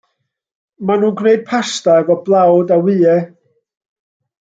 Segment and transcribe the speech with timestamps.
[0.91, 3.25] Mae nhw'n gwneud pasta efo blawd a wyau.